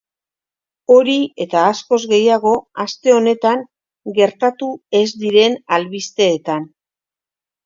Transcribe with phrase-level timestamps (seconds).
[0.93, 2.53] Hori eta askoz gehiago
[2.85, 3.61] aste honetan
[4.17, 4.71] gertatu
[5.03, 6.67] ez diren albisteetan!